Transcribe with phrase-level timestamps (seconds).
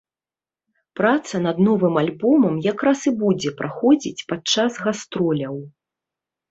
[0.99, 5.55] Праца над новым альбомам як раз і будзе праходзіць падчас гастроляў.